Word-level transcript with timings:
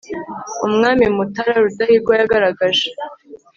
umwami 0.67 1.05
mutara 1.15 1.53
rudahigwa 1.63 2.13
yagaragaje 2.19 2.87